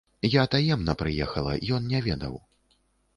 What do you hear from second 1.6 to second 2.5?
ён не ведаў.